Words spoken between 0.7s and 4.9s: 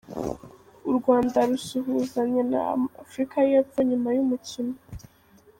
U Rwanda rusuhuzanya na Afurika y'Epfo nyuma y'umukino.